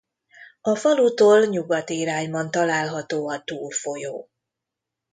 [0.61, 4.29] A falutól nyugati irányban található a Túr folyó.